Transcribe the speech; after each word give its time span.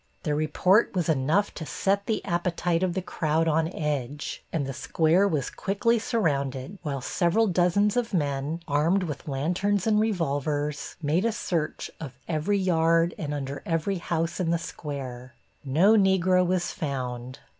Their 0.23 0.33
report 0.35 0.95
was 0.95 1.09
enough 1.09 1.53
to 1.53 1.63
set 1.63 2.07
the 2.07 2.25
appetite 2.25 2.81
of 2.81 2.95
the 2.95 3.03
crowd 3.03 3.47
on 3.47 3.67
edge, 3.71 4.43
and 4.51 4.65
the 4.65 4.73
square 4.73 5.27
was 5.27 5.51
quickly 5.51 5.99
surrounded, 5.99 6.79
while 6.81 7.01
several 7.01 7.45
dozens 7.45 7.95
of 7.95 8.11
men, 8.11 8.61
armed 8.67 9.03
with 9.03 9.27
lanterns 9.27 9.85
and 9.85 9.99
revolvers, 9.99 10.95
made 11.03 11.23
a 11.23 11.31
search 11.31 11.91
of 11.99 12.13
every 12.27 12.57
yard 12.57 13.13
and 13.19 13.31
under 13.31 13.61
every 13.63 13.99
house 13.99 14.39
in 14.39 14.49
the 14.49 14.57
square. 14.57 15.35
No 15.63 15.93
Negro 15.93 16.43
was 16.43 16.71
found. 16.71 17.37